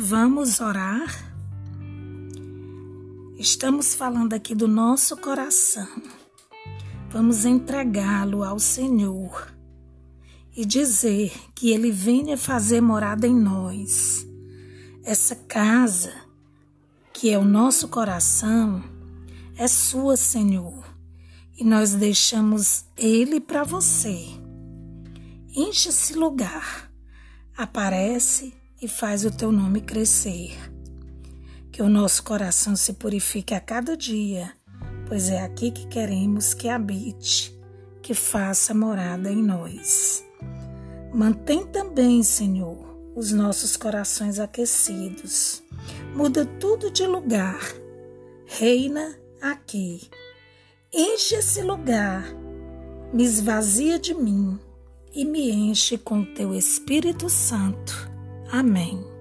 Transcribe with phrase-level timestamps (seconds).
[0.00, 1.12] Vamos orar?
[3.36, 5.88] Estamos falando aqui do nosso coração.
[7.10, 9.52] Vamos entregá-lo ao Senhor
[10.56, 14.24] e dizer que Ele venha fazer morada em nós.
[15.02, 16.14] Essa casa,
[17.12, 18.80] que é o nosso coração,
[19.56, 20.84] é sua, Senhor,
[21.56, 24.26] e nós deixamos Ele para você.
[25.52, 26.88] Enche esse lugar,
[27.56, 30.56] aparece e faz o teu nome crescer.
[31.72, 34.52] Que o nosso coração se purifique a cada dia,
[35.06, 37.58] pois é aqui que queremos que habite,
[38.02, 40.24] que faça morada em nós.
[41.12, 45.62] Mantém também, Senhor, os nossos corações aquecidos.
[46.14, 47.60] Muda tudo de lugar.
[48.46, 50.08] Reina aqui.
[50.92, 52.24] Enche esse lugar.
[53.12, 54.58] Me esvazia de mim
[55.14, 57.97] e me enche com teu Espírito Santo.
[58.50, 59.17] Amém.